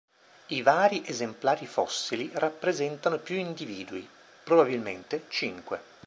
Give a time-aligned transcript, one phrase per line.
[0.47, 4.09] I vari esemplari fossili rappresentano più individui,
[4.43, 5.79] probabilmente cinque.